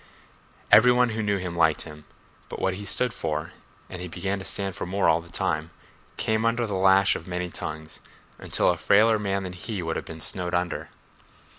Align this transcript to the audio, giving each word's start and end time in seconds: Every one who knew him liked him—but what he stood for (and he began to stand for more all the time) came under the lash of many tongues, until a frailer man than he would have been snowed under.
Every 0.71 0.91
one 0.91 1.09
who 1.09 1.21
knew 1.21 1.37
him 1.37 1.55
liked 1.55 1.83
him—but 1.83 2.57
what 2.57 2.73
he 2.73 2.85
stood 2.85 3.13
for 3.13 3.51
(and 3.87 4.01
he 4.01 4.07
began 4.07 4.39
to 4.39 4.43
stand 4.43 4.75
for 4.75 4.87
more 4.87 5.07
all 5.07 5.21
the 5.21 5.29
time) 5.31 5.69
came 6.17 6.43
under 6.43 6.65
the 6.65 6.73
lash 6.73 7.15
of 7.15 7.27
many 7.27 7.51
tongues, 7.51 7.99
until 8.39 8.71
a 8.71 8.77
frailer 8.77 9.19
man 9.19 9.43
than 9.43 9.53
he 9.53 9.83
would 9.83 9.97
have 9.97 10.05
been 10.05 10.19
snowed 10.19 10.55
under. 10.55 10.89